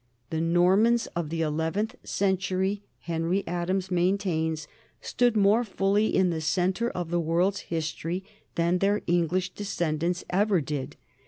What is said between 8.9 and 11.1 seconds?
English descendants ever did.